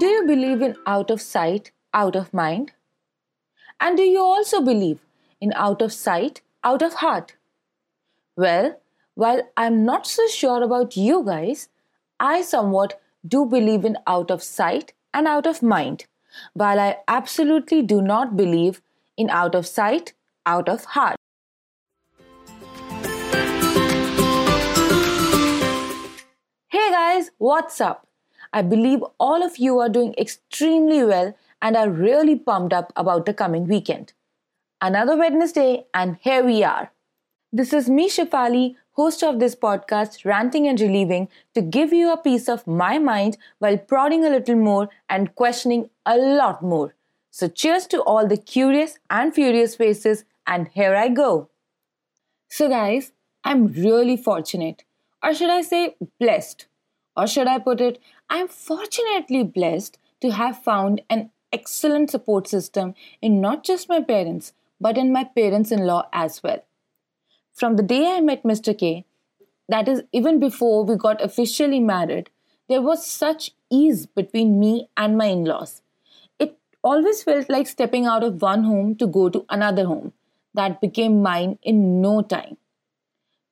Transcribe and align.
Do 0.00 0.06
you 0.06 0.26
believe 0.26 0.62
in 0.62 0.76
out 0.86 1.10
of 1.10 1.20
sight, 1.20 1.72
out 1.92 2.16
of 2.16 2.32
mind? 2.32 2.72
And 3.80 3.98
do 3.98 4.02
you 4.02 4.20
also 4.20 4.62
believe 4.62 5.00
in 5.42 5.52
out 5.54 5.82
of 5.82 5.92
sight, 5.92 6.40
out 6.64 6.80
of 6.80 6.94
heart? 6.94 7.36
Well, 8.34 8.80
while 9.14 9.42
I'm 9.58 9.84
not 9.84 10.06
so 10.06 10.26
sure 10.26 10.62
about 10.62 10.96
you 10.96 11.22
guys, 11.22 11.68
I 12.18 12.40
somewhat 12.40 12.98
do 13.28 13.44
believe 13.44 13.84
in 13.84 13.98
out 14.06 14.30
of 14.30 14.42
sight 14.42 14.94
and 15.12 15.26
out 15.26 15.46
of 15.46 15.62
mind, 15.62 16.06
while 16.54 16.80
I 16.80 16.96
absolutely 17.06 17.82
do 17.82 18.00
not 18.00 18.38
believe 18.38 18.80
in 19.18 19.28
out 19.28 19.54
of 19.54 19.66
sight, 19.66 20.14
out 20.46 20.70
of 20.70 20.84
heart. 20.96 21.16
Hey 26.68 26.90
guys, 26.90 27.32
what's 27.36 27.82
up? 27.82 28.06
I 28.52 28.62
believe 28.62 29.02
all 29.18 29.42
of 29.42 29.58
you 29.58 29.78
are 29.78 29.88
doing 29.88 30.14
extremely 30.18 31.04
well 31.04 31.36
and 31.62 31.76
are 31.76 31.90
really 31.90 32.36
pumped 32.36 32.72
up 32.72 32.92
about 32.96 33.26
the 33.26 33.34
coming 33.34 33.66
weekend. 33.66 34.12
Another 34.80 35.16
Wednesday, 35.16 35.84
and 35.94 36.16
here 36.20 36.42
we 36.44 36.64
are. 36.64 36.90
This 37.52 37.72
is 37.72 37.88
me, 37.88 38.08
Shefali, 38.08 38.76
host 38.92 39.22
of 39.22 39.38
this 39.40 39.54
podcast, 39.54 40.24
Ranting 40.24 40.66
and 40.66 40.80
Relieving, 40.80 41.28
to 41.54 41.62
give 41.62 41.92
you 41.92 42.12
a 42.12 42.16
piece 42.16 42.48
of 42.48 42.66
my 42.66 42.98
mind 42.98 43.36
while 43.58 43.76
prodding 43.78 44.24
a 44.24 44.30
little 44.30 44.56
more 44.56 44.88
and 45.08 45.34
questioning 45.34 45.90
a 46.06 46.16
lot 46.16 46.62
more. 46.62 46.94
So, 47.30 47.48
cheers 47.48 47.86
to 47.88 48.02
all 48.02 48.26
the 48.26 48.36
curious 48.36 48.98
and 49.08 49.34
furious 49.34 49.76
faces, 49.76 50.24
and 50.46 50.68
here 50.68 50.96
I 50.96 51.08
go. 51.08 51.50
So, 52.48 52.68
guys, 52.68 53.12
I'm 53.44 53.68
really 53.68 54.16
fortunate, 54.16 54.84
or 55.22 55.34
should 55.34 55.50
I 55.50 55.62
say 55.62 55.96
blessed, 56.18 56.66
or 57.20 57.26
should 57.26 57.46
I 57.46 57.58
put 57.58 57.82
it, 57.82 58.00
I'm 58.30 58.48
fortunately 58.48 59.42
blessed 59.44 59.98
to 60.22 60.30
have 60.30 60.62
found 60.62 61.02
an 61.10 61.30
excellent 61.52 62.10
support 62.10 62.48
system 62.48 62.94
in 63.20 63.40
not 63.42 63.62
just 63.62 63.90
my 63.90 64.00
parents, 64.00 64.54
but 64.80 64.96
in 64.96 65.12
my 65.12 65.24
parents 65.24 65.70
in 65.70 65.80
law 65.80 66.08
as 66.14 66.42
well. 66.42 66.64
From 67.52 67.76
the 67.76 67.82
day 67.82 68.06
I 68.10 68.20
met 68.22 68.42
Mr. 68.42 68.76
K, 68.76 69.04
that 69.68 69.86
is, 69.86 70.02
even 70.12 70.40
before 70.40 70.84
we 70.84 70.96
got 70.96 71.22
officially 71.22 71.78
married, 71.78 72.30
there 72.70 72.80
was 72.80 73.06
such 73.06 73.50
ease 73.70 74.06
between 74.06 74.58
me 74.58 74.88
and 74.96 75.18
my 75.18 75.26
in 75.26 75.44
laws. 75.44 75.82
It 76.38 76.56
always 76.82 77.22
felt 77.22 77.50
like 77.50 77.66
stepping 77.66 78.06
out 78.06 78.24
of 78.24 78.40
one 78.40 78.64
home 78.64 78.94
to 78.96 79.06
go 79.06 79.28
to 79.28 79.44
another 79.50 79.84
home 79.84 80.14
that 80.54 80.80
became 80.80 81.22
mine 81.22 81.58
in 81.62 82.00
no 82.00 82.22
time. 82.22 82.56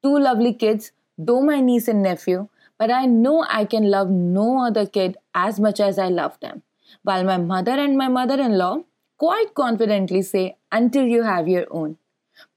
Two 0.03 0.19
lovely 0.19 0.55
kids, 0.55 0.93
though 1.19 1.43
my 1.43 1.61
niece 1.61 1.89
and 1.89 2.03
nephew, 2.03 2.49
but 2.79 2.91
I 2.91 3.07
know 3.07 3.45
I 3.49 3.65
can 3.65 3.91
love 3.91 4.11
no 4.11 4.65
other 4.65 4.87
kid 4.87 5.17
as 5.35 5.59
much 5.59 5.81
as 5.81 5.99
I 5.99 6.09
love 6.09 6.39
them. 6.41 6.63
While 7.03 7.25
my 7.25 7.37
mother 7.37 7.73
and 7.73 7.97
my 7.97 8.09
mother 8.09 8.41
in 8.41 8.57
law 8.57 8.85
quite 9.19 9.53
confidently 9.55 10.23
say, 10.23 10.57
until 10.71 11.05
you 11.05 11.25
have 11.25 11.49
your 11.49 11.67
own. 11.71 11.99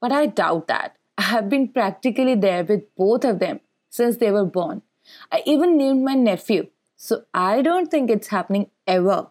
But 0.00 0.12
I 0.12 0.26
doubt 0.26 0.68
that. 0.68 0.96
I 1.18 1.22
have 1.22 1.48
been 1.48 1.68
practically 1.68 2.34
there 2.34 2.64
with 2.64 2.94
both 2.96 3.24
of 3.24 3.40
them 3.40 3.60
since 3.90 4.16
they 4.16 4.30
were 4.30 4.44
born. 4.44 4.82
I 5.30 5.42
even 5.44 5.76
named 5.76 6.04
my 6.04 6.14
nephew, 6.14 6.68
so 6.96 7.24
I 7.34 7.62
don't 7.62 7.90
think 7.90 8.10
it's 8.10 8.28
happening 8.28 8.70
ever. 8.86 9.28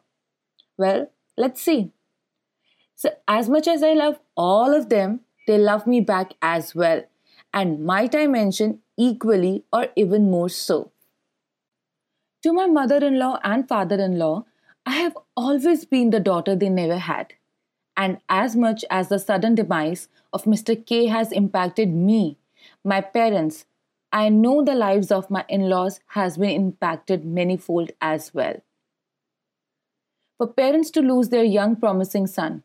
Well, 0.77 1.09
let's 1.37 1.61
see. 1.61 1.91
So, 2.95 3.09
as 3.27 3.49
much 3.49 3.67
as 3.67 3.81
I 3.81 3.93
love 3.93 4.19
all 4.35 4.75
of 4.75 4.89
them, 4.89 5.21
they 5.47 5.57
love 5.57 5.87
me 5.87 6.01
back 6.01 6.33
as 6.41 6.75
well, 6.75 7.03
and 7.53 7.83
might 7.83 8.13
I 8.13 8.27
mention, 8.27 8.79
equally 9.09 9.63
or 9.73 9.87
even 9.95 10.29
more 10.29 10.49
so. 10.49 10.91
To 12.43 12.53
my 12.53 12.67
mother 12.67 12.97
in 12.97 13.17
law 13.17 13.39
and 13.43 13.67
father 13.67 13.99
in 13.99 14.17
law, 14.19 14.45
I 14.85 14.95
have 14.97 15.17
always 15.35 15.85
been 15.85 16.11
the 16.11 16.19
daughter 16.19 16.55
they 16.55 16.69
never 16.69 16.97
had. 16.97 17.33
And 17.97 18.19
as 18.29 18.55
much 18.55 18.85
as 18.89 19.09
the 19.09 19.19
sudden 19.19 19.55
demise 19.55 20.07
of 20.33 20.45
Mr. 20.45 20.75
K 20.85 21.07
has 21.07 21.31
impacted 21.31 21.89
me, 21.89 22.37
my 22.83 23.01
parents, 23.01 23.65
I 24.11 24.29
know 24.29 24.63
the 24.63 24.75
lives 24.75 25.11
of 25.11 25.29
my 25.29 25.45
in 25.47 25.69
laws 25.69 25.99
has 26.07 26.37
been 26.37 26.49
impacted 26.49 27.23
manyfold 27.23 27.91
as 28.01 28.33
well. 28.33 28.61
For 30.37 30.47
parents 30.47 30.91
to 30.91 31.01
lose 31.01 31.29
their 31.29 31.43
young, 31.43 31.75
promising 31.75 32.27
son, 32.27 32.63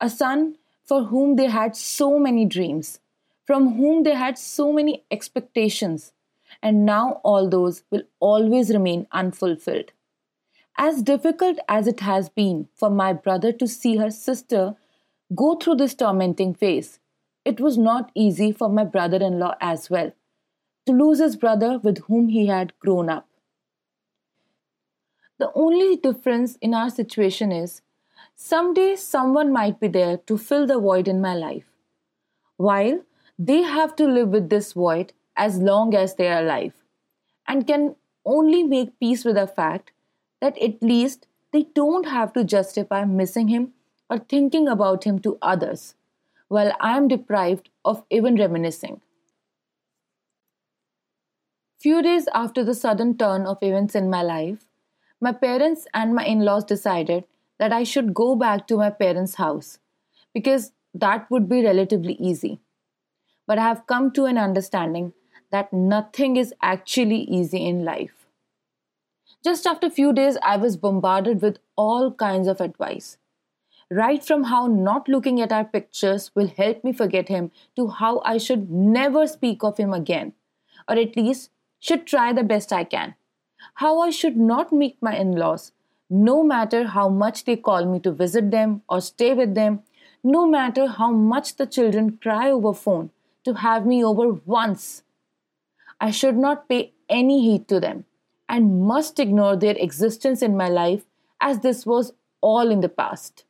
a 0.00 0.10
son 0.10 0.56
for 0.82 1.04
whom 1.04 1.36
they 1.36 1.46
had 1.46 1.76
so 1.76 2.18
many 2.18 2.44
dreams, 2.44 3.00
from 3.44 3.76
whom 3.76 4.02
they 4.02 4.14
had 4.14 4.38
so 4.38 4.72
many 4.72 5.04
expectations, 5.10 6.12
and 6.62 6.86
now 6.86 7.20
all 7.22 7.48
those 7.48 7.84
will 7.90 8.02
always 8.20 8.70
remain 8.70 9.06
unfulfilled. 9.12 9.92
As 10.76 11.02
difficult 11.02 11.58
as 11.68 11.86
it 11.86 12.00
has 12.00 12.28
been 12.28 12.68
for 12.74 12.90
my 12.90 13.12
brother 13.12 13.52
to 13.52 13.68
see 13.68 13.96
her 13.96 14.10
sister 14.10 14.74
go 15.34 15.54
through 15.54 15.76
this 15.76 15.94
tormenting 15.94 16.54
phase, 16.54 16.98
it 17.44 17.60
was 17.60 17.76
not 17.76 18.10
easy 18.14 18.50
for 18.50 18.68
my 18.68 18.84
brother 18.84 19.18
in 19.18 19.38
law 19.38 19.54
as 19.60 19.90
well 19.90 20.12
to 20.86 20.92
lose 20.92 21.18
his 21.18 21.36
brother 21.36 21.78
with 21.78 21.98
whom 22.06 22.28
he 22.28 22.46
had 22.46 22.78
grown 22.78 23.08
up. 23.08 23.26
The 25.38 25.50
only 25.54 25.96
difference 25.96 26.56
in 26.56 26.74
our 26.74 26.90
situation 26.90 27.52
is 27.52 27.80
someday 28.34 28.96
someone 28.96 29.52
might 29.52 29.80
be 29.80 29.88
there 29.88 30.18
to 30.18 30.38
fill 30.38 30.66
the 30.66 30.78
void 30.78 31.08
in 31.08 31.20
my 31.20 31.34
life, 31.34 31.64
while 32.56 33.00
they 33.38 33.62
have 33.62 33.96
to 33.96 34.06
live 34.06 34.28
with 34.28 34.48
this 34.48 34.72
void 34.72 35.12
as 35.36 35.58
long 35.58 35.94
as 35.94 36.14
they 36.14 36.28
are 36.28 36.42
alive 36.42 36.72
and 37.48 37.66
can 37.66 37.96
only 38.24 38.62
make 38.62 38.98
peace 39.00 39.24
with 39.24 39.34
the 39.34 39.46
fact 39.46 39.92
that 40.40 40.56
at 40.58 40.82
least 40.82 41.26
they 41.52 41.64
don't 41.74 42.06
have 42.06 42.32
to 42.32 42.44
justify 42.44 43.04
missing 43.04 43.48
him 43.48 43.72
or 44.10 44.18
thinking 44.18 44.68
about 44.68 45.04
him 45.04 45.18
to 45.20 45.38
others, 45.40 45.94
while 46.48 46.72
I 46.80 46.96
am 46.96 47.08
deprived 47.08 47.70
of 47.84 48.04
even 48.10 48.36
reminiscing. 48.36 49.00
Few 51.78 52.02
days 52.02 52.28
after 52.34 52.64
the 52.64 52.74
sudden 52.74 53.16
turn 53.16 53.46
of 53.46 53.58
events 53.62 53.94
in 53.94 54.10
my 54.10 54.22
life, 54.22 54.66
my 55.20 55.32
parents 55.32 55.86
and 55.94 56.14
my 56.14 56.24
in 56.24 56.40
laws 56.40 56.64
decided 56.64 57.24
that 57.58 57.72
I 57.72 57.84
should 57.84 58.14
go 58.14 58.34
back 58.34 58.66
to 58.68 58.76
my 58.76 58.90
parents' 58.90 59.36
house 59.36 59.78
because 60.32 60.72
that 60.92 61.30
would 61.30 61.48
be 61.48 61.64
relatively 61.64 62.14
easy. 62.14 62.60
But 63.46 63.58
I 63.58 63.62
have 63.62 63.86
come 63.86 64.10
to 64.12 64.24
an 64.24 64.38
understanding 64.38 65.12
that 65.50 65.72
nothing 65.72 66.36
is 66.36 66.54
actually 66.62 67.22
easy 67.22 67.66
in 67.66 67.84
life. 67.84 68.26
Just 69.44 69.66
after 69.66 69.86
a 69.88 69.90
few 69.90 70.12
days, 70.14 70.38
I 70.42 70.56
was 70.56 70.78
bombarded 70.78 71.42
with 71.42 71.58
all 71.76 72.10
kinds 72.12 72.48
of 72.48 72.60
advice. 72.60 73.18
Right 73.90 74.24
from 74.24 74.44
how 74.44 74.66
not 74.66 75.08
looking 75.08 75.40
at 75.42 75.52
our 75.52 75.64
pictures 75.64 76.30
will 76.34 76.48
help 76.48 76.82
me 76.82 76.92
forget 76.92 77.28
him 77.28 77.50
to 77.76 77.88
how 77.88 78.22
I 78.24 78.38
should 78.38 78.70
never 78.70 79.26
speak 79.26 79.62
of 79.62 79.76
him 79.76 79.92
again, 79.92 80.32
or 80.88 80.96
at 80.96 81.16
least 81.16 81.50
should 81.78 82.06
try 82.06 82.32
the 82.32 82.42
best 82.42 82.72
I 82.72 82.84
can. 82.84 83.14
How 83.74 84.00
I 84.00 84.08
should 84.08 84.38
not 84.38 84.72
meet 84.72 84.96
my 85.02 85.14
in 85.16 85.32
laws, 85.32 85.72
no 86.08 86.42
matter 86.42 86.86
how 86.86 87.10
much 87.10 87.44
they 87.44 87.56
call 87.56 87.84
me 87.84 88.00
to 88.00 88.10
visit 88.10 88.50
them 88.50 88.80
or 88.88 89.02
stay 89.02 89.34
with 89.34 89.54
them, 89.54 89.82
no 90.22 90.46
matter 90.46 90.86
how 90.86 91.10
much 91.10 91.56
the 91.56 91.66
children 91.66 92.16
cry 92.22 92.50
over 92.50 92.72
phone 92.72 93.10
to 93.44 93.54
have 93.54 93.86
me 93.86 94.04
over 94.04 94.32
once. 94.32 95.02
I 96.00 96.10
should 96.10 96.36
not 96.36 96.68
pay 96.68 96.92
any 97.08 97.42
heed 97.42 97.68
to 97.68 97.80
them 97.80 98.04
and 98.48 98.82
must 98.82 99.18
ignore 99.18 99.56
their 99.56 99.76
existence 99.76 100.42
in 100.42 100.56
my 100.56 100.68
life 100.68 101.04
as 101.40 101.60
this 101.60 101.86
was 101.86 102.12
all 102.40 102.70
in 102.70 102.80
the 102.80 102.88
past. 102.88 103.44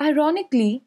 Ironically, 0.00 0.84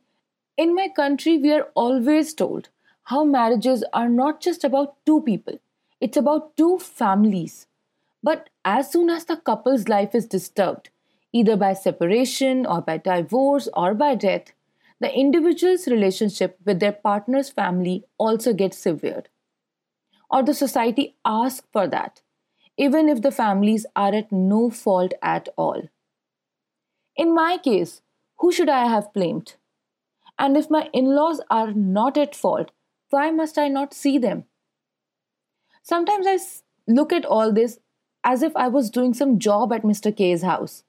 in 0.57 0.75
my 0.75 0.89
country, 0.89 1.37
we 1.37 1.51
are 1.51 1.67
always 1.75 2.33
told 2.33 2.69
how 3.03 3.23
marriages 3.23 3.84
are 3.93 4.09
not 4.09 4.41
just 4.41 4.63
about 4.63 4.95
two 5.05 5.22
people, 5.22 5.59
it's 5.99 6.17
about 6.17 6.55
two 6.55 6.79
families. 6.79 7.67
But 8.23 8.49
as 8.63 8.91
soon 8.91 9.09
as 9.09 9.25
the 9.25 9.37
couple's 9.37 9.87
life 9.87 10.13
is 10.13 10.27
disturbed, 10.27 10.89
either 11.34 11.57
by 11.57 11.73
separation 11.73 12.66
or 12.66 12.81
by 12.81 12.97
divorce 12.97 13.67
or 13.73 13.93
by 13.93 14.16
death, 14.16 14.53
the 15.01 15.13
individual's 15.13 15.87
relationship 15.87 16.57
with 16.65 16.79
their 16.79 16.93
partner's 16.93 17.49
family 17.49 18.05
also 18.17 18.53
gets 18.53 18.77
severed 18.77 19.27
or 20.31 20.41
the 20.41 20.53
society 20.53 21.15
asks 21.25 21.67
for 21.73 21.87
that, 21.87 22.21
even 22.77 23.09
if 23.09 23.21
the 23.21 23.31
families 23.31 23.85
are 23.95 24.15
at 24.15 24.31
no 24.31 24.69
fault 24.69 25.13
at 25.21 25.49
all. 25.57 25.89
In 27.17 27.35
my 27.35 27.57
case, 27.57 28.01
who 28.39 28.51
should 28.51 28.69
I 28.69 28.87
have 28.87 29.13
blamed? 29.13 29.55
And 30.39 30.55
if 30.55 30.69
my 30.69 30.89
in 30.93 31.13
laws 31.13 31.41
are 31.49 31.73
not 31.73 32.17
at 32.17 32.33
fault, 32.33 32.71
why 33.09 33.29
must 33.29 33.57
I 33.57 33.67
not 33.67 33.93
see 33.93 34.17
them? 34.17 34.45
Sometimes 35.83 36.25
I 36.27 36.37
look 36.87 37.11
at 37.11 37.25
all 37.25 37.51
this 37.51 37.79
as 38.23 38.41
if 38.41 38.55
I 38.55 38.67
was 38.69 38.89
doing 38.89 39.13
some 39.13 39.37
job 39.37 39.73
at 39.73 39.83
Mr. 39.83 40.15
K's 40.15 40.41
house. 40.41 40.83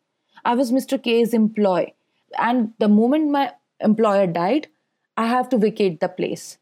I 0.44 0.54
was 0.54 0.70
Mr. 0.70 1.02
K's 1.02 1.34
employee, 1.34 1.94
and 2.38 2.72
the 2.78 2.88
moment 2.88 3.30
my 3.30 3.52
employer 3.82 4.26
died, 4.26 4.68
I 5.16 5.26
have 5.26 5.48
to 5.50 5.58
vacate 5.58 6.00
the 6.00 6.08
place. 6.08 6.58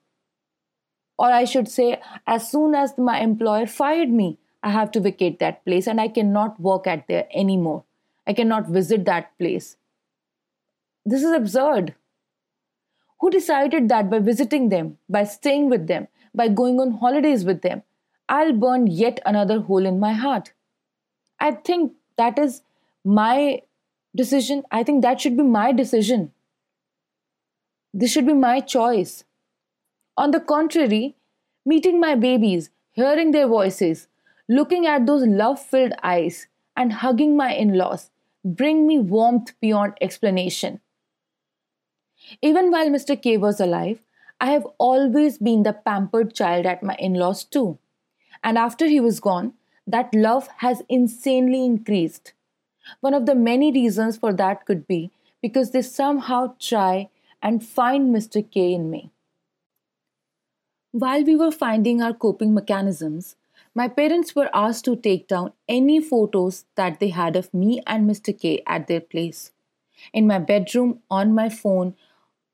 Or 1.18 1.30
I 1.30 1.44
should 1.44 1.68
say, 1.68 2.00
as 2.26 2.50
soon 2.50 2.74
as 2.74 2.96
my 2.96 3.20
employer 3.20 3.66
fired 3.66 4.10
me, 4.10 4.38
I 4.62 4.70
have 4.70 4.90
to 4.92 5.00
vacate 5.00 5.38
that 5.38 5.64
place 5.64 5.86
and 5.86 6.00
I 6.00 6.08
cannot 6.08 6.60
work 6.60 6.86
at 6.86 7.06
there 7.08 7.26
anymore. 7.34 7.84
I 8.26 8.32
cannot 8.32 8.68
visit 8.68 9.04
that 9.04 9.36
place. 9.38 9.76
This 11.04 11.22
is 11.22 11.32
absurd. 11.32 11.94
Who 13.20 13.30
decided 13.30 13.88
that 13.88 14.10
by 14.10 14.18
visiting 14.18 14.68
them, 14.70 14.98
by 15.08 15.24
staying 15.24 15.68
with 15.68 15.86
them, 15.86 16.08
by 16.34 16.48
going 16.48 16.80
on 16.80 16.92
holidays 16.92 17.44
with 17.44 17.62
them, 17.62 17.82
I'll 18.28 18.52
burn 18.52 18.86
yet 18.86 19.20
another 19.26 19.60
hole 19.60 19.84
in 19.84 19.98
my 19.98 20.12
heart? 20.12 20.52
I 21.38 21.52
think 21.52 21.92
that 22.16 22.38
is 22.38 22.62
my 23.04 23.62
decision. 24.14 24.62
I 24.70 24.82
think 24.84 25.02
that 25.02 25.20
should 25.20 25.36
be 25.36 25.42
my 25.42 25.72
decision. 25.72 26.32
This 27.92 28.12
should 28.12 28.26
be 28.26 28.32
my 28.32 28.60
choice. 28.60 29.24
On 30.16 30.30
the 30.30 30.40
contrary, 30.40 31.16
meeting 31.64 32.00
my 32.00 32.14
babies, 32.14 32.70
hearing 32.92 33.30
their 33.32 33.48
voices, 33.48 34.06
looking 34.48 34.86
at 34.86 35.06
those 35.06 35.26
love 35.26 35.60
filled 35.60 35.92
eyes, 36.02 36.46
and 36.76 36.92
hugging 36.92 37.36
my 37.36 37.52
in 37.52 37.74
laws 37.74 38.10
bring 38.44 38.86
me 38.86 38.98
warmth 38.98 39.52
beyond 39.60 39.94
explanation. 40.00 40.80
Even 42.42 42.70
while 42.70 42.88
Mr. 42.88 43.20
K 43.20 43.36
was 43.36 43.60
alive, 43.60 44.00
I 44.40 44.50
have 44.52 44.66
always 44.78 45.38
been 45.38 45.62
the 45.64 45.72
pampered 45.72 46.34
child 46.34 46.64
at 46.66 46.82
my 46.82 46.94
in 46.98 47.14
laws 47.14 47.44
too. 47.44 47.78
And 48.42 48.56
after 48.56 48.86
he 48.86 49.00
was 49.00 49.20
gone, 49.20 49.54
that 49.86 50.14
love 50.14 50.48
has 50.58 50.82
insanely 50.88 51.64
increased. 51.64 52.32
One 53.00 53.14
of 53.14 53.26
the 53.26 53.34
many 53.34 53.72
reasons 53.72 54.16
for 54.16 54.32
that 54.34 54.64
could 54.64 54.86
be 54.86 55.10
because 55.42 55.72
they 55.72 55.82
somehow 55.82 56.54
try 56.58 57.10
and 57.42 57.64
find 57.64 58.14
Mr. 58.14 58.48
K 58.48 58.72
in 58.72 58.90
me. 58.90 59.10
While 60.92 61.24
we 61.24 61.36
were 61.36 61.52
finding 61.52 62.02
our 62.02 62.12
coping 62.12 62.52
mechanisms, 62.52 63.36
my 63.74 63.86
parents 63.86 64.34
were 64.34 64.50
asked 64.52 64.84
to 64.86 64.96
take 64.96 65.28
down 65.28 65.52
any 65.68 66.00
photos 66.00 66.64
that 66.74 66.98
they 66.98 67.08
had 67.08 67.36
of 67.36 67.52
me 67.54 67.80
and 67.86 68.10
Mr. 68.10 68.36
K 68.38 68.62
at 68.66 68.88
their 68.88 69.00
place, 69.00 69.52
in 70.12 70.26
my 70.26 70.38
bedroom, 70.38 71.00
on 71.10 71.34
my 71.34 71.48
phone, 71.48 71.94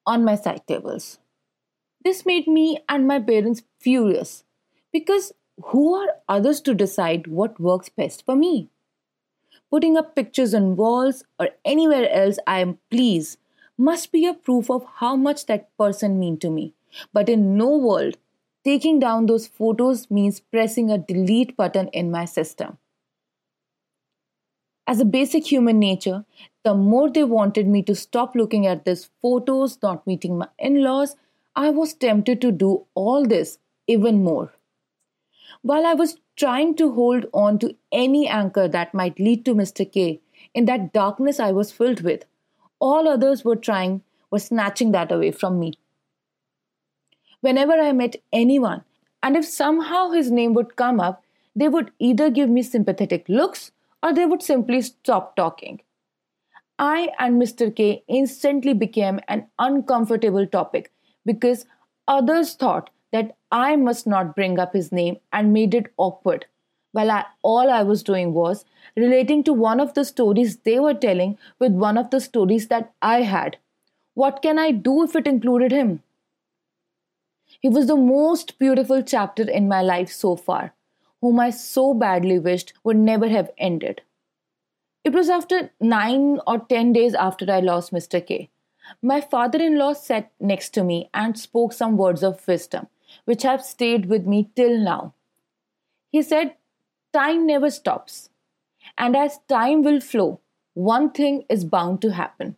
on 0.05 0.25
my 0.25 0.35
side 0.35 0.67
tables. 0.67 1.19
This 2.05 2.27
made 2.27 2.47
me 2.47 2.79
and 2.89 3.07
my 3.07 3.19
parents 3.19 3.63
furious 3.81 4.45
because 4.93 5.33
who 5.65 5.95
are 5.95 6.17
others 6.29 6.61
to 6.61 6.75
decide 6.75 7.27
what 7.27 7.59
works 7.59 7.89
best 7.89 8.25
for 8.25 8.37
me? 8.37 8.69
Putting 9.71 9.97
up 9.97 10.15
pictures 10.15 10.55
on 10.55 10.77
walls 10.77 11.25
or 11.41 11.49
anywhere 11.65 12.09
else 12.11 12.39
I 12.47 12.61
am 12.61 12.79
pleased 12.91 13.39
must 13.79 14.13
be 14.13 14.27
a 14.27 14.35
proof 14.35 14.71
of 14.71 14.87
how 14.97 15.17
much 15.17 15.47
that 15.47 15.77
person 15.77 16.19
mean 16.19 16.39
to 16.39 16.51
me. 16.51 16.75
But 17.13 17.29
in 17.29 17.57
no 17.57 17.77
world, 17.77 18.17
taking 18.65 18.99
down 18.99 19.27
those 19.27 19.47
photos 19.47 20.11
means 20.11 20.41
pressing 20.41 20.91
a 20.91 20.99
delete 20.99 21.57
button 21.57 21.89
in 21.89 22.11
my 22.11 22.25
system. 22.25 22.79
As 24.87 25.01
a 25.01 25.05
basic 25.05 25.51
human 25.51 25.79
nature, 25.79 26.25
the 26.63 26.75
more 26.75 27.11
they 27.11 27.25
wanted 27.25 27.67
me 27.67 27.83
to 27.83 27.95
stop 27.95 28.35
looking 28.35 28.67
at 28.67 28.85
these 28.85 29.11
photos, 29.21 29.79
not 29.83 30.07
meeting 30.07 30.39
my 30.39 30.49
in 30.59 30.83
laws, 30.83 31.17
I 31.57 31.71
was 31.71 31.95
tempted 31.95 32.41
to 32.43 32.53
do 32.53 32.87
all 32.95 33.27
this 33.27 33.59
even 33.87 34.23
more. 34.23 34.53
While 35.63 35.87
I 35.87 35.95
was 35.95 36.19
trying 36.37 36.75
to 36.77 36.93
hold 36.93 37.27
on 37.33 37.59
to 37.61 37.75
any 37.91 38.29
anchor 38.29 38.69
that 38.69 38.95
might 38.95 39.19
lead 39.19 39.45
to 39.47 39.55
Mr. 39.55 39.91
K, 39.91 40.21
in 40.55 40.67
that 40.67 40.93
darkness 40.93 41.41
I 41.41 41.51
was 41.53 41.73
filled 41.73 42.03
with, 42.03 42.25
all 42.81 43.09
others 43.09 43.45
were 43.45 43.57
trying, 43.57 44.03
were 44.31 44.39
snatching 44.39 44.93
that 44.93 45.13
away 45.13 45.31
from 45.31 45.59
me. 45.59 45.75
Whenever 47.41 47.75
I 47.75 47.93
met 47.93 48.17
anyone, 48.33 48.85
and 49.23 49.37
if 49.37 49.45
somehow 49.45 50.11
his 50.11 50.31
name 50.31 50.55
would 50.55 50.77
come 50.77 51.01
up, 51.01 51.25
they 51.55 51.69
would 51.69 51.91
either 51.99 52.31
give 52.31 52.51
me 52.51 52.63
sympathetic 52.63 53.29
looks 53.29 53.73
or 54.03 54.13
they 54.13 54.27
would 54.27 54.43
simply 54.43 54.83
stop 54.83 55.37
talking. 55.37 55.81
I 56.79 57.11
and 57.19 57.41
Mr. 57.41 57.75
K 57.75 58.05
instantly 58.07 58.75
became 58.75 59.21
an 59.29 59.47
uncomfortable 59.59 60.47
topic 60.47 60.93
because 61.25 61.65
others 62.07 62.55
thought 62.55 62.91
that 63.13 63.37
I 63.51 63.77
must 63.77 64.07
not 64.07 64.35
bring 64.37 64.59
up 64.59 64.75
his 64.75 64.93
name 64.93 65.17
and 65.33 65.53
made 65.53 65.75
it 65.75 65.87
awkward. 65.97 66.47
While 66.97 67.11
I, 67.11 67.25
all 67.43 67.71
I 67.71 67.83
was 67.83 68.03
doing 68.03 68.33
was 68.33 68.65
relating 68.97 69.45
to 69.45 69.53
one 69.53 69.81
of 69.81 69.93
the 69.93 70.03
stories 70.03 70.57
they 70.57 70.81
were 70.81 70.95
telling 70.95 71.37
with 71.59 71.73
one 71.73 71.99
of 71.99 72.09
the 72.09 72.23
stories 72.23 72.69
that 72.69 72.95
I 73.03 73.21
had. 73.21 73.59
What 74.15 74.41
can 74.41 74.59
I 74.59 74.71
do 74.71 75.03
if 75.03 75.15
it 75.15 75.27
included 75.27 75.73
him? 75.73 76.03
He 77.61 77.69
was 77.69 77.87
the 77.87 77.97
most 77.97 78.59
beautiful 78.59 79.03
chapter 79.03 79.43
in 79.43 79.69
my 79.69 79.83
life 79.83 80.11
so 80.11 80.37
far, 80.37 80.73
whom 81.21 81.39
I 81.39 81.51
so 81.51 81.93
badly 81.93 82.39
wished 82.39 82.73
would 82.83 82.97
never 82.97 83.29
have 83.29 83.51
ended. 83.59 84.01
It 85.05 85.13
was 85.13 85.29
after 85.29 85.71
nine 85.79 86.41
or 86.47 86.61
ten 86.61 86.95
days 86.95 87.15
after 87.15 87.53
I 87.53 87.61
lost 87.61 87.93
Mr. 87.93 88.27
K. 88.27 88.49
My 89.03 89.21
father 89.21 89.59
in 89.63 89.77
law 89.77 89.93
sat 89.93 90.33
next 90.41 90.71
to 90.71 90.83
me 90.83 91.11
and 91.13 91.39
spoke 91.39 91.75
some 91.75 91.99
words 91.99 92.23
of 92.23 92.49
wisdom, 92.49 92.87
which 93.27 93.43
have 93.43 93.63
stayed 93.63 94.07
with 94.07 94.27
me 94.27 94.49
till 94.57 94.79
now. 94.79 95.13
He 96.11 96.23
said, 96.23 96.55
Time 97.17 97.47
never 97.47 97.71
stops, 97.71 98.29
and 98.99 99.17
as 99.17 99.39
time 99.49 99.83
will 99.83 100.01
flow, 100.01 100.39
one 100.75 101.11
thing 101.11 101.45
is 101.49 101.65
bound 101.65 102.03
to 102.03 102.13
happen. 102.13 102.57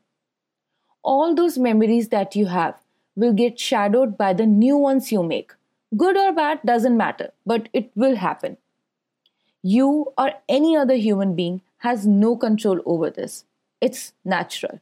All 1.04 1.32
those 1.32 1.58
memories 1.58 2.08
that 2.08 2.34
you 2.34 2.46
have 2.46 2.74
will 3.14 3.32
get 3.32 3.60
shadowed 3.60 4.18
by 4.18 4.32
the 4.32 4.46
new 4.46 4.76
ones 4.76 5.12
you 5.12 5.22
make. 5.22 5.52
Good 5.96 6.16
or 6.16 6.32
bad 6.32 6.60
doesn't 6.64 6.96
matter, 6.96 7.30
but 7.46 7.68
it 7.72 7.92
will 7.94 8.16
happen. 8.16 8.56
You 9.62 10.12
or 10.18 10.32
any 10.48 10.76
other 10.76 10.96
human 10.96 11.36
being 11.36 11.62
has 11.78 12.04
no 12.04 12.36
control 12.36 12.80
over 12.84 13.10
this. 13.10 13.44
It's 13.80 14.12
natural. 14.24 14.80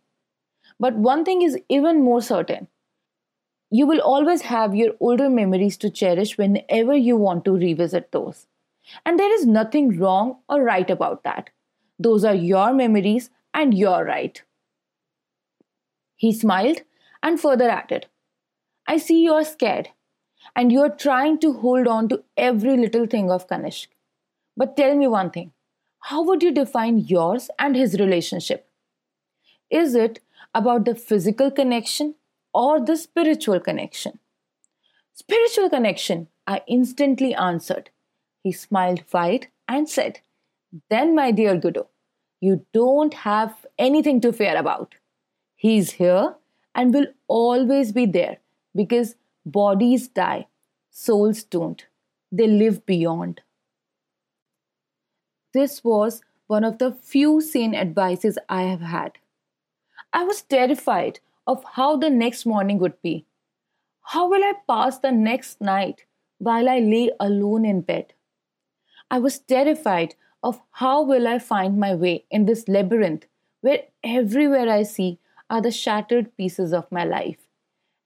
But 0.80 0.94
one 0.94 1.22
thing 1.22 1.42
is 1.42 1.58
even 1.68 2.02
more 2.02 2.22
certain 2.22 2.68
you 3.70 3.86
will 3.86 4.00
always 4.00 4.42
have 4.42 4.74
your 4.74 4.94
older 5.00 5.28
memories 5.28 5.76
to 5.76 5.90
cherish 5.90 6.38
whenever 6.38 6.94
you 6.96 7.16
want 7.16 7.44
to 7.44 7.56
revisit 7.56 8.12
those. 8.12 8.46
And 9.04 9.18
there 9.18 9.32
is 9.32 9.46
nothing 9.46 9.98
wrong 9.98 10.38
or 10.48 10.62
right 10.62 10.88
about 10.90 11.24
that. 11.24 11.50
Those 11.98 12.24
are 12.24 12.34
your 12.34 12.72
memories 12.72 13.30
and 13.54 13.76
your 13.76 14.04
right. 14.04 14.42
He 16.16 16.32
smiled 16.32 16.82
and 17.22 17.40
further 17.40 17.68
added, 17.68 18.06
I 18.86 18.98
see 18.98 19.22
you 19.22 19.32
are 19.32 19.44
scared 19.44 19.88
and 20.54 20.70
you 20.70 20.80
are 20.80 20.94
trying 20.94 21.38
to 21.40 21.52
hold 21.54 21.88
on 21.88 22.08
to 22.08 22.22
every 22.36 22.76
little 22.76 23.06
thing 23.06 23.30
of 23.30 23.48
Kanishk. 23.48 23.88
But 24.56 24.76
tell 24.76 24.94
me 24.96 25.06
one 25.06 25.30
thing 25.30 25.52
how 26.00 26.22
would 26.22 26.42
you 26.42 26.52
define 26.52 26.98
yours 26.98 27.50
and 27.58 27.74
his 27.74 27.98
relationship? 27.98 28.68
Is 29.70 29.94
it 29.94 30.20
about 30.54 30.84
the 30.84 30.94
physical 30.94 31.50
connection 31.50 32.14
or 32.54 32.80
the 32.80 32.96
spiritual 32.96 33.58
connection? 33.60 34.20
Spiritual 35.14 35.68
connection, 35.68 36.28
I 36.46 36.62
instantly 36.68 37.34
answered. 37.34 37.90
He 38.46 38.52
smiled 38.52 39.02
wide 39.12 39.48
and 39.66 39.88
said, 39.88 40.20
Then, 40.88 41.16
my 41.16 41.32
dear 41.32 41.58
Gudo, 41.58 41.88
you 42.40 42.64
don't 42.72 43.12
have 43.12 43.66
anything 43.76 44.20
to 44.20 44.32
fear 44.32 44.56
about. 44.56 44.94
He's 45.56 45.94
here 45.94 46.36
and 46.72 46.94
will 46.94 47.08
always 47.26 47.90
be 47.90 48.06
there 48.06 48.36
because 48.72 49.16
bodies 49.44 50.06
die, 50.06 50.46
souls 50.92 51.42
don't. 51.42 51.84
They 52.30 52.46
live 52.46 52.86
beyond. 52.86 53.40
This 55.52 55.82
was 55.82 56.22
one 56.46 56.62
of 56.62 56.78
the 56.78 56.92
few 56.92 57.40
sane 57.40 57.74
advices 57.74 58.38
I 58.48 58.62
have 58.62 58.82
had. 58.82 59.18
I 60.12 60.22
was 60.22 60.42
terrified 60.42 61.18
of 61.48 61.64
how 61.72 61.96
the 61.96 62.10
next 62.10 62.46
morning 62.46 62.78
would 62.78 63.02
be. 63.02 63.26
How 64.02 64.28
will 64.28 64.44
I 64.44 64.54
pass 64.68 65.00
the 65.00 65.10
next 65.10 65.60
night 65.60 66.04
while 66.38 66.68
I 66.68 66.78
lay 66.78 67.10
alone 67.18 67.64
in 67.64 67.80
bed? 67.80 68.12
I 69.10 69.18
was 69.18 69.38
terrified 69.38 70.14
of 70.42 70.62
how 70.72 71.02
will 71.02 71.26
I 71.26 71.38
find 71.38 71.78
my 71.78 71.94
way 71.94 72.24
in 72.30 72.46
this 72.46 72.68
labyrinth 72.68 73.26
where 73.60 73.84
everywhere 74.04 74.68
I 74.68 74.82
see 74.82 75.18
are 75.50 75.60
the 75.60 75.70
shattered 75.70 76.36
pieces 76.36 76.72
of 76.72 76.90
my 76.92 77.04
life 77.04 77.38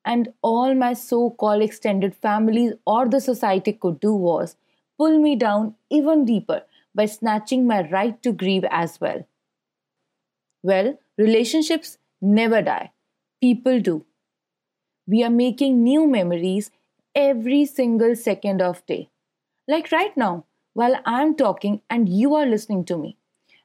and 0.04 0.32
all 0.42 0.74
my 0.74 0.92
so 0.94 1.30
called 1.30 1.62
extended 1.62 2.14
families 2.14 2.74
or 2.86 3.08
the 3.08 3.20
society 3.20 3.72
could 3.72 4.00
do 4.00 4.14
was 4.14 4.56
pull 4.98 5.18
me 5.18 5.36
down 5.36 5.74
even 5.90 6.24
deeper 6.24 6.62
by 6.94 7.06
snatching 7.06 7.66
my 7.66 7.88
right 7.90 8.22
to 8.22 8.32
grieve 8.32 8.64
as 8.70 9.00
well. 9.00 9.26
Well, 10.62 10.98
relationships 11.18 11.98
never 12.20 12.62
die, 12.62 12.92
people 13.40 13.80
do. 13.80 14.04
We 15.06 15.22
are 15.24 15.30
making 15.30 15.82
new 15.82 16.06
memories 16.06 16.70
every 17.14 17.66
single 17.66 18.16
second 18.16 18.62
of 18.62 18.84
day. 18.86 19.10
Like 19.68 19.92
right 19.92 20.16
now, 20.16 20.46
while 20.74 20.96
I'm 21.04 21.34
talking 21.36 21.82
and 21.90 22.08
you 22.08 22.34
are 22.34 22.46
listening 22.46 22.84
to 22.86 22.98
me. 22.98 23.16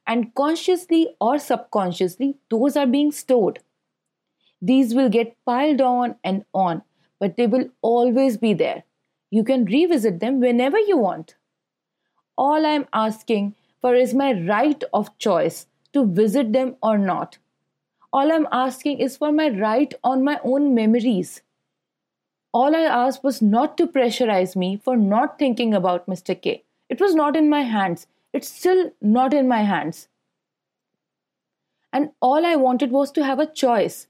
And 0.06 0.34
consciously 0.34 1.16
or 1.20 1.38
subconsciously, 1.38 2.38
those 2.50 2.76
are 2.76 2.86
being 2.86 3.12
stored. 3.12 3.60
These 4.60 4.94
will 4.94 5.08
get 5.08 5.36
piled 5.46 5.80
on 5.80 6.16
and 6.22 6.44
on, 6.52 6.82
but 7.18 7.36
they 7.36 7.46
will 7.46 7.70
always 7.80 8.36
be 8.36 8.52
there. 8.52 8.84
You 9.30 9.44
can 9.44 9.64
revisit 9.64 10.20
them 10.20 10.40
whenever 10.40 10.78
you 10.78 10.98
want. 10.98 11.36
all 12.38 12.64
I'm 12.66 12.86
asking 12.92 13.54
for 13.80 13.94
is 13.94 14.14
my 14.14 14.32
right 14.32 14.82
of 14.92 15.16
choice 15.18 15.66
to 15.92 16.06
visit 16.06 16.52
them 16.52 16.76
or 16.82 16.98
not. 16.98 17.38
All 18.12 18.32
I'm 18.32 18.48
asking 18.52 19.00
is 19.00 19.16
for 19.16 19.32
my 19.32 19.48
right 19.50 19.94
on 20.04 20.24
my 20.24 20.40
own 20.44 20.74
memories. 20.74 21.42
All 22.52 22.74
I 22.74 22.80
asked 22.82 23.22
was 23.22 23.40
not 23.40 23.78
to 23.78 23.86
pressurize 23.86 24.56
me 24.56 24.76
for 24.78 24.96
not 24.96 25.38
thinking 25.38 25.72
about 25.72 26.08
Mr. 26.08 26.34
K. 26.40 26.64
It 26.96 27.02
was 27.02 27.14
not 27.14 27.36
in 27.36 27.50
my 27.50 27.60
hands. 27.60 28.06
It's 28.32 28.48
still 28.48 28.90
not 29.02 29.34
in 29.34 29.46
my 29.46 29.64
hands. 29.64 30.08
And 31.92 32.12
all 32.22 32.46
I 32.46 32.56
wanted 32.56 32.90
was 32.90 33.12
to 33.12 33.24
have 33.24 33.38
a 33.38 33.52
choice. 33.52 34.06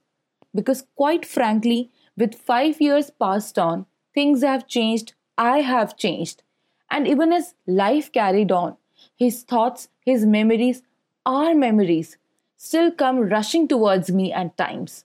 Because, 0.54 0.86
quite 0.94 1.26
frankly, 1.26 1.90
with 2.16 2.36
five 2.36 2.80
years 2.80 3.10
passed 3.10 3.58
on, 3.58 3.86
things 4.14 4.44
have 4.44 4.68
changed, 4.68 5.14
I 5.36 5.62
have 5.62 5.96
changed. 5.96 6.44
And 6.88 7.08
even 7.08 7.32
as 7.32 7.56
life 7.66 8.12
carried 8.12 8.52
on, 8.52 8.76
his 9.16 9.42
thoughts, 9.42 9.88
his 10.04 10.24
memories, 10.24 10.84
our 11.24 11.56
memories 11.56 12.18
still 12.56 12.92
come 12.92 13.18
rushing 13.18 13.66
towards 13.66 14.12
me 14.12 14.32
at 14.32 14.56
times. 14.56 15.04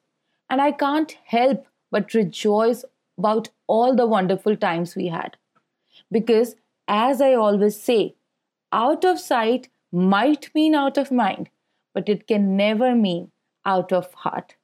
And 0.51 0.61
I 0.61 0.71
can't 0.71 1.17
help 1.25 1.65
but 1.89 2.13
rejoice 2.13 2.85
about 3.17 3.49
all 3.65 3.95
the 3.95 4.05
wonderful 4.05 4.55
times 4.55 4.95
we 4.95 5.07
had. 5.07 5.37
Because, 6.11 6.55
as 6.87 7.21
I 7.21 7.33
always 7.33 7.81
say, 7.81 8.15
out 8.71 9.03
of 9.05 9.19
sight 9.19 9.69
might 9.91 10.53
mean 10.55 10.75
out 10.75 10.97
of 10.97 11.11
mind, 11.11 11.49
but 11.93 12.07
it 12.09 12.27
can 12.27 12.55
never 12.55 12.95
mean 12.95 13.31
out 13.65 13.91
of 13.91 14.13
heart. 14.13 14.55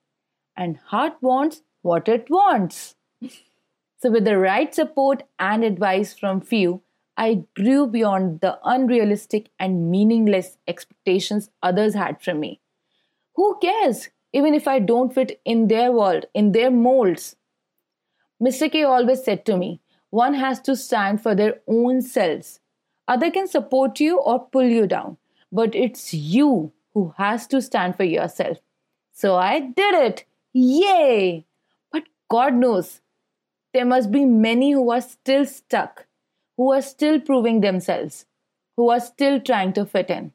And 0.55 0.77
heart 0.77 1.13
wants 1.21 1.63
what 1.81 2.07
it 2.07 2.29
wants. 2.29 2.95
so, 3.21 4.11
with 4.11 4.25
the 4.25 4.37
right 4.37 4.73
support 4.73 5.23
and 5.37 5.63
advice 5.63 6.13
from 6.13 6.41
few, 6.41 6.81
I 7.17 7.45
grew 7.55 7.87
beyond 7.87 8.41
the 8.41 8.59
unrealistic 8.63 9.49
and 9.59 9.89
meaningless 9.89 10.57
expectations 10.67 11.49
others 11.63 11.95
had 11.95 12.21
from 12.21 12.39
me. 12.39 12.61
Who 13.35 13.57
cares, 13.59 14.09
even 14.33 14.53
if 14.53 14.67
I 14.67 14.79
don't 14.79 15.13
fit 15.13 15.41
in 15.43 15.67
their 15.67 15.91
world, 15.91 16.25
in 16.33 16.51
their 16.51 16.71
molds? 16.71 17.35
Mr. 18.41 18.71
K 18.71 18.83
always 18.83 19.23
said 19.23 19.45
to 19.45 19.57
me, 19.57 19.81
one 20.09 20.33
has 20.33 20.59
to 20.61 20.75
stand 20.75 21.21
for 21.21 21.35
their 21.35 21.59
own 21.67 22.01
selves. 22.01 22.59
Other 23.07 23.31
can 23.31 23.47
support 23.47 23.99
you 23.99 24.19
or 24.19 24.45
pull 24.47 24.63
you 24.65 24.87
down, 24.87 25.17
but 25.51 25.75
it's 25.75 26.13
you 26.13 26.71
who 26.93 27.13
has 27.17 27.47
to 27.47 27.61
stand 27.61 27.95
for 27.95 28.03
yourself. 28.03 28.57
So 29.13 29.35
I 29.35 29.59
did 29.59 29.95
it. 29.95 30.25
Yay! 30.53 31.45
But 31.91 32.03
God 32.29 32.53
knows, 32.53 33.01
there 33.73 33.85
must 33.85 34.11
be 34.11 34.25
many 34.25 34.71
who 34.71 34.91
are 34.91 35.01
still 35.01 35.45
stuck, 35.45 36.07
who 36.57 36.71
are 36.71 36.81
still 36.81 37.19
proving 37.19 37.61
themselves, 37.61 38.25
who 38.75 38.89
are 38.89 38.99
still 38.99 39.39
trying 39.39 39.73
to 39.73 39.85
fit 39.85 40.09
in 40.09 40.31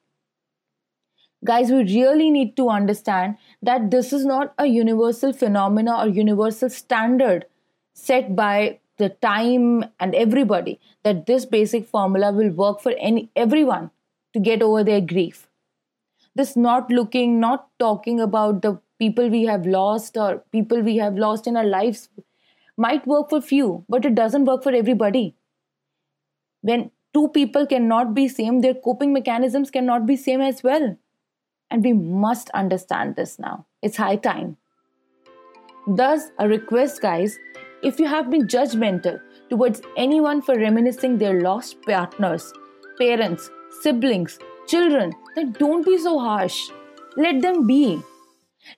guys 1.44 1.70
we 1.70 1.82
really 1.82 2.30
need 2.30 2.56
to 2.56 2.68
understand 2.68 3.36
that 3.62 3.90
this 3.90 4.12
is 4.12 4.24
not 4.24 4.54
a 4.58 4.66
universal 4.66 5.32
phenomena 5.32 5.96
or 5.98 6.08
universal 6.08 6.70
standard 6.70 7.46
set 7.94 8.34
by 8.36 8.78
the 9.02 9.08
time 9.26 9.84
and 10.00 10.14
everybody 10.24 10.78
that 11.04 11.24
this 11.30 11.46
basic 11.54 11.86
formula 11.86 12.30
will 12.38 12.50
work 12.62 12.80
for 12.86 12.92
any 13.10 13.24
everyone 13.44 13.90
to 14.32 14.44
get 14.48 14.62
over 14.68 14.84
their 14.88 15.00
grief 15.12 15.42
this 16.40 16.54
not 16.68 16.90
looking 16.98 17.38
not 17.40 17.68
talking 17.84 18.20
about 18.26 18.62
the 18.62 18.72
people 19.04 19.28
we 19.36 19.44
have 19.50 19.66
lost 19.76 20.16
or 20.16 20.30
people 20.56 20.80
we 20.88 20.96
have 20.96 21.22
lost 21.26 21.52
in 21.52 21.60
our 21.62 21.70
lives 21.74 22.08
might 22.86 23.06
work 23.14 23.30
for 23.34 23.40
few 23.52 23.68
but 23.88 24.10
it 24.10 24.18
doesn't 24.22 24.50
work 24.52 24.62
for 24.62 24.74
everybody 24.80 25.24
when 26.70 26.90
two 27.14 27.28
people 27.36 27.66
cannot 27.74 28.14
be 28.18 28.26
same 28.34 28.60
their 28.66 28.80
coping 28.88 29.12
mechanisms 29.20 29.70
cannot 29.78 30.06
be 30.12 30.16
same 30.26 30.50
as 30.50 30.62
well 30.70 30.92
and 31.72 31.82
we 31.82 31.94
must 31.94 32.50
understand 32.50 33.16
this 33.16 33.38
now. 33.38 33.66
It's 33.80 33.96
high 33.96 34.16
time. 34.16 34.58
Thus, 35.86 36.30
a 36.38 36.46
request, 36.46 37.00
guys 37.00 37.38
if 37.82 37.98
you 37.98 38.06
have 38.06 38.30
been 38.30 38.46
judgmental 38.46 39.20
towards 39.50 39.82
anyone 39.96 40.42
for 40.42 40.56
reminiscing 40.56 41.18
their 41.18 41.40
lost 41.40 41.82
partners, 41.82 42.52
parents, 42.98 43.50
siblings, 43.82 44.38
children, 44.66 45.12
then 45.34 45.52
don't 45.52 45.84
be 45.84 45.98
so 45.98 46.18
harsh. 46.18 46.70
Let 47.16 47.42
them 47.42 47.66
be. 47.66 48.02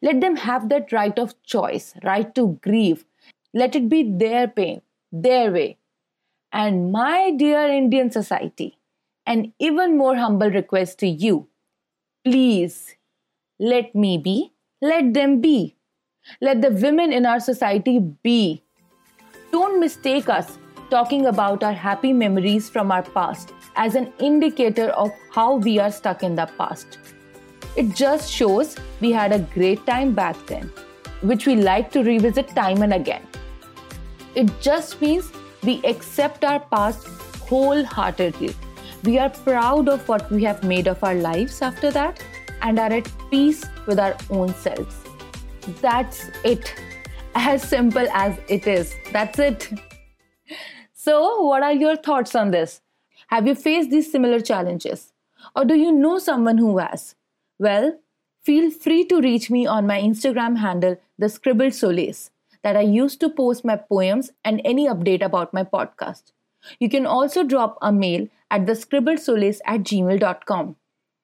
Let 0.03 0.21
them 0.21 0.37
have 0.37 0.69
that 0.71 0.93
right 0.93 1.19
of 1.19 1.41
choice, 1.43 1.95
right 2.03 2.35
to 2.35 2.59
grieve. 2.63 3.05
Let 3.53 3.77
it 3.77 3.89
be 3.89 4.03
their 4.19 4.49
pain, 4.49 4.83
their 5.13 5.53
way. 5.53 5.79
And 6.53 6.93
my 6.93 7.33
dear 7.37 7.69
Indian 7.69 8.11
society, 8.11 8.79
an 9.27 9.53
even 9.59 9.97
more 9.99 10.17
humble 10.17 10.51
request 10.51 10.99
to 11.01 11.07
you 11.07 11.49
Please, 12.25 12.97
let 13.61 13.95
me 13.95 14.17
be, 14.17 14.55
let 14.81 15.13
them 15.13 15.43
be. 15.43 15.77
Let 16.41 16.63
the 16.63 16.71
women 16.71 17.13
in 17.13 17.27
our 17.27 17.39
society 17.39 17.99
be. 17.99 18.64
Don't 19.55 19.79
mistake 19.79 20.29
us 20.29 20.59
talking 20.91 21.27
about 21.27 21.63
our 21.63 21.73
happy 21.73 22.13
memories 22.13 22.69
from 22.69 22.91
our 22.91 23.03
past 23.03 23.53
as 23.77 23.95
an 23.95 24.13
indicator 24.19 24.89
of 25.03 25.13
how 25.31 25.55
we 25.67 25.79
are 25.79 25.93
stuck 25.93 26.25
in 26.25 26.35
the 26.35 26.47
past. 26.59 26.99
It 27.77 27.95
just 27.95 28.33
shows 28.33 28.75
we 29.01 29.13
had 29.13 29.31
a 29.31 29.39
great 29.39 29.87
time 29.87 30.13
back 30.13 30.37
then, 30.47 30.73
which 31.21 31.47
we 31.47 31.55
like 31.55 31.93
to 31.93 32.03
revisit 32.03 32.49
time 32.57 32.83
and 32.83 32.95
again. 32.95 33.25
It 34.35 34.51
just 34.61 35.01
means 35.01 35.31
we 35.63 35.81
accept 35.85 36.45
our 36.45 36.59
past 36.59 37.07
wholeheartedly 37.49 38.57
we 39.05 39.19
are 39.19 39.31
proud 39.31 39.89
of 39.89 40.09
what 40.09 40.31
we 40.33 40.43
have 40.43 40.65
made 40.65 40.89
of 40.89 41.05
our 41.05 41.15
lives 41.15 41.63
after 41.63 41.93
that 41.93 42.21
and 42.63 42.81
are 42.81 42.93
at 42.93 43.09
peace 43.31 43.65
with 43.87 44.01
our 44.01 44.17
own 44.31 44.53
selves. 44.55 44.97
That's 45.81 46.31
it. 46.43 46.75
As 47.35 47.63
simple 47.63 48.07
as 48.13 48.39
it 48.49 48.67
is. 48.67 48.95
That's 49.13 49.39
it. 49.39 49.71
So, 50.93 51.43
what 51.43 51.63
are 51.63 51.73
your 51.73 51.97
thoughts 51.97 52.35
on 52.35 52.51
this? 52.51 52.81
Have 53.29 53.47
you 53.47 53.55
faced 53.55 53.91
these 53.91 54.11
similar 54.11 54.41
challenges? 54.41 55.13
Or 55.55 55.65
do 55.65 55.75
you 55.75 55.93
know 55.93 56.19
someone 56.19 56.59
who 56.59 56.79
has? 56.79 57.15
Well, 57.59 57.99
feel 58.43 58.71
free 58.71 59.05
to 59.07 59.21
reach 59.21 59.51
me 59.51 59.67
on 59.67 59.87
my 59.87 60.01
Instagram 60.01 60.59
handle, 60.59 60.97
The 61.19 61.29
Scribbled 61.29 61.75
Solace, 61.75 62.31
that 62.63 62.77
I 62.77 62.83
use 62.83 63.17
to 63.17 63.29
post 63.29 63.65
my 63.65 63.77
poems 63.77 64.31
and 64.45 64.61
any 64.65 64.89
update 64.89 65.23
about 65.23 65.53
my 65.53 65.65
podcast. 65.65 66.33
You 66.79 66.89
can 66.89 67.05
also 67.05 67.45
drop 67.45 67.77
a 67.83 67.93
mail 67.93 68.29
at 68.51 68.65
thescribbledsolace 68.65 69.61
at 69.67 69.81
gmail.com. 69.81 70.77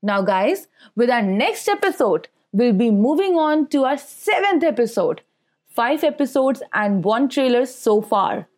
Now, 0.03 0.23
guys, 0.23 0.69
with 0.97 1.11
our 1.11 1.23
next 1.23 1.69
episode, 1.69 2.29
we'll 2.53 2.73
be 2.75 2.91
moving 2.91 3.37
on 3.37 3.69
to 3.69 3.85
our 3.85 3.97
seventh 3.99 4.65
episode. 4.65 5.23
Five 5.81 6.05
episodes 6.05 6.63
and 6.75 7.03
one 7.03 7.31
trailer 7.31 7.65
so 7.65 8.03
far. 8.03 8.49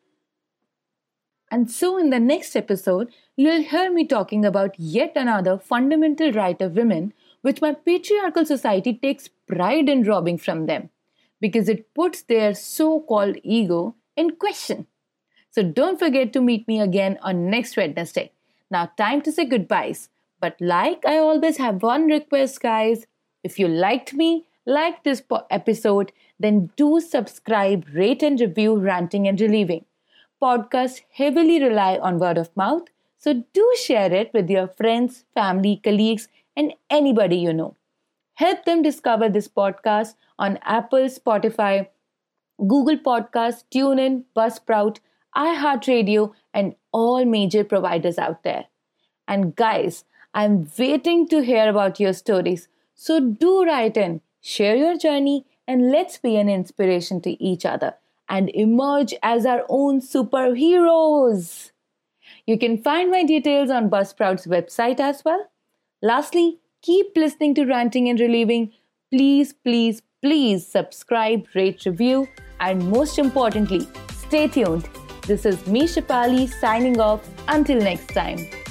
And 1.53 1.71
so, 1.71 1.97
in 1.97 2.11
the 2.11 2.19
next 2.19 2.57
episode, 2.57 3.13
you'll 3.37 3.63
hear 3.63 3.93
me 3.93 4.05
talking 4.09 4.45
about 4.45 4.75
yet 4.77 5.13
another 5.15 5.57
fundamental 5.57 6.33
right 6.33 6.61
of 6.61 6.75
women, 6.75 7.15
which 7.43 7.61
my 7.61 7.75
patriarchal 7.75 8.45
society 8.45 8.95
takes 8.95 9.29
pride 9.47 9.89
in 9.89 10.03
robbing 10.03 10.37
from 10.37 10.67
them 10.67 10.91
because 11.41 11.69
it 11.69 11.95
puts 11.95 12.23
their 12.23 12.55
so 12.55 12.99
called 12.99 13.37
ego 13.45 13.95
in 14.17 14.35
question. 14.35 14.89
So 15.53 15.63
don't 15.63 16.01
forget 16.01 16.33
to 16.33 16.41
meet 16.41 16.67
me 16.67 16.81
again 16.81 17.21
on 17.23 17.49
next 17.49 17.77
Wednesday. 17.77 18.33
Now, 18.69 18.91
time 18.97 19.23
to 19.23 19.31
say 19.31 19.45
goodbyes. 19.45 20.09
But 20.41 20.61
like 20.61 21.07
I 21.07 21.19
always 21.19 21.59
have 21.59 21.85
one 21.85 22.07
request, 22.07 22.61
guys. 22.61 23.07
If 23.45 23.61
you 23.61 23.69
liked 23.69 24.13
me, 24.13 24.47
like 24.67 25.03
this 25.05 25.23
episode, 25.51 26.13
then 26.39 26.71
do 26.77 27.01
subscribe, 27.01 27.87
rate, 27.93 28.23
and 28.23 28.41
review 28.41 28.77
Ranting 28.77 29.27
and 29.29 29.41
Relieving. 29.41 29.85
Podcasts 30.43 31.03
heavily 31.13 31.63
rely 31.63 31.99
on 31.99 32.19
word 32.19 32.39
of 32.39 32.57
mouth, 32.57 32.89
so 33.19 33.45
do 33.53 33.75
share 33.81 34.13
it 34.13 34.33
with 34.35 34.51
your 34.51 34.67
friends, 34.67 35.25
family, 35.35 35.81
colleagues, 35.83 36.29
and 36.57 36.73
anybody 36.91 37.37
you 37.37 37.53
know. 37.53 37.77
Help 38.35 38.65
them 38.65 38.83
discover 38.83 39.29
this 39.29 39.47
podcast 39.47 40.15
on 40.39 40.59
Apple, 40.63 41.07
Spotify, 41.09 41.89
Google 42.59 42.97
Podcasts, 42.97 43.65
TuneIn, 43.73 44.25
Buzzsprout, 44.37 44.99
iHeartRadio, 45.37 46.33
and 46.53 46.75
all 46.93 47.25
major 47.25 47.65
providers 47.65 48.19
out 48.19 48.43
there. 48.43 48.67
And 49.29 49.55
guys, 49.55 50.05
I'm 50.35 50.69
waiting 50.79 51.29
to 51.29 51.43
hear 51.43 51.69
about 51.69 52.01
your 52.01 52.13
stories. 52.13 52.69
So 52.95 53.21
do 53.21 53.65
write 53.65 53.97
in, 53.97 54.21
share 54.43 54.77
your 54.77 54.99
journey, 54.99 55.47
and 55.67 55.91
let's 55.91 56.19
be 56.19 56.37
an 56.37 56.51
inspiration 56.51 57.23
to 57.23 57.43
each 57.43 57.65
other 57.65 57.95
and 58.29 58.51
emerge 58.51 59.15
as 59.23 59.47
our 59.47 59.65
own 59.71 60.01
superheroes. 60.01 61.71
You 62.47 62.59
can 62.59 62.77
find 62.83 63.11
my 63.11 63.25
details 63.25 63.71
on 63.71 63.89
Buzzsprout's 63.89 64.47
website 64.47 65.01
as 65.01 65.25
well. 65.25 65.51
Lastly, 66.03 66.59
keep 66.83 67.17
listening 67.17 67.55
to 67.55 67.65
Ranting 67.65 68.09
and 68.11 68.21
Relieving. 68.21 68.73
Please, 69.11 69.55
please, 69.55 70.03
please 70.21 70.67
subscribe, 70.67 71.47
rate, 71.55 71.87
review, 71.87 72.29
and 72.61 72.91
most 72.91 73.19
importantly, 73.19 73.89
stay 74.27 74.49
tuned 74.49 74.87
this 75.27 75.47
is 75.47 75.65
me, 75.69 75.83
Shefali, 75.83 76.49
signing 76.49 77.01
off. 77.01 77.29
Until 77.47 77.79
next 77.79 78.09
time. 78.09 78.62